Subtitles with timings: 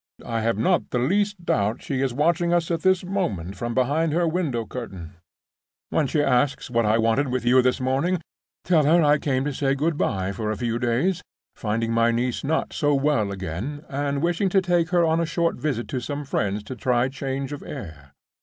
[0.25, 4.13] I have not the least doubt she is watching us at this moment from behind
[4.13, 5.13] her window curtain.
[5.91, 8.19] When she asks what I wanted with you this morning,
[8.63, 11.21] tell her I came to say good by for a few days,
[11.55, 15.57] finding my niece not so well again, and wishing to take her on a short
[15.57, 18.13] visit to some friends to try change of air.